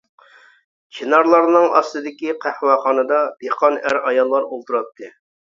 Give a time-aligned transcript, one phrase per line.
[0.99, 5.15] چىنارلارنىڭ ئاستىدىكى قەھۋەخانىدا دېھقان ئەر-ئاياللار ئولتۇراتتى.